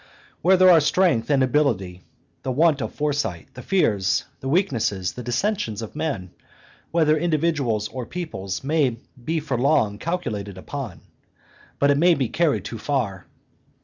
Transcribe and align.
Where 0.41 0.57
there 0.57 0.71
are 0.71 0.79
strength 0.81 1.29
and 1.29 1.43
ability, 1.43 2.01
the 2.41 2.51
want 2.51 2.81
of 2.81 2.91
foresight, 2.91 3.49
the 3.53 3.61
fears, 3.61 4.23
the 4.39 4.49
weaknesses, 4.49 5.13
the 5.13 5.21
dissensions 5.21 5.83
of 5.83 5.95
men, 5.95 6.31
whether 6.89 7.15
individuals 7.15 7.87
or 7.87 8.07
peoples, 8.07 8.63
may 8.63 8.97
be 9.23 9.39
for 9.39 9.57
a 9.57 9.61
long 9.61 9.89
while 9.91 9.97
calculated 9.99 10.57
upon; 10.57 11.01
but 11.77 11.91
it 11.91 11.99
may 11.99 12.15
be 12.15 12.29
carried 12.29 12.65
too 12.65 12.79
far. 12.79 13.27